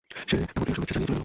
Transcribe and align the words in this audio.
সে 0.29 0.35
আমাকে 0.57 0.71
শুভেচ্ছা 0.75 0.93
জানিয়ে 0.95 1.07
চলে 1.07 1.17
গেল। 1.19 1.19